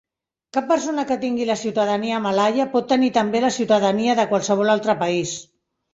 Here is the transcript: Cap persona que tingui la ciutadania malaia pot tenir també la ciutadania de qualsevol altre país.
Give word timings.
Cap 0.55 0.67
persona 0.69 1.03
que 1.09 1.17
tingui 1.25 1.45
la 1.49 1.57
ciutadania 1.63 2.21
malaia 2.25 2.67
pot 2.73 2.89
tenir 2.95 3.11
també 3.19 3.45
la 3.45 3.55
ciutadania 3.59 4.17
de 4.21 4.29
qualsevol 4.33 4.77
altre 4.79 4.97
país. 5.07 5.37